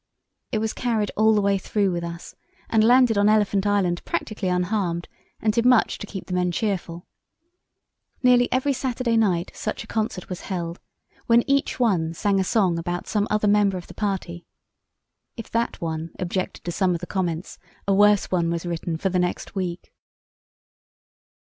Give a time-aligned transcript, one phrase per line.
[0.51, 2.33] It was carried all the way through with us,
[2.71, 5.07] and landed on Elephant Island practically unharmed,
[5.39, 7.05] and did much to keep the men cheerful.
[8.23, 10.79] Nearly every Saturday night such a concert was held,
[11.27, 14.47] when each one sang a song about some other member of the party.
[15.37, 18.97] If that other one objected to some of the remarks, a worse one was written
[18.97, 19.93] for the next week.